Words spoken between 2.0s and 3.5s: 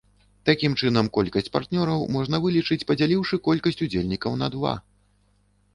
можна вылічыць, падзяліўшы